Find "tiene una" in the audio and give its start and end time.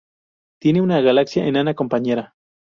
0.59-0.99